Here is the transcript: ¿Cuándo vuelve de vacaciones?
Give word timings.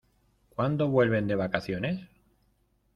¿Cuándo 0.49 0.87
vuelve 0.87 1.21
de 1.21 1.35
vacaciones? 1.35 2.09